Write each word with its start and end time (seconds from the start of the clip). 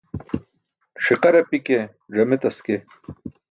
Ṣiqar 1.05 1.33
api 1.41 1.59
ke 1.65 1.79
ẓame 2.15 2.37
taske. 2.41 2.77